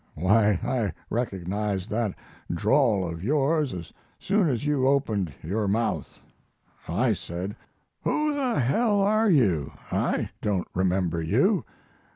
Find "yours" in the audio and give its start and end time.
3.23-3.71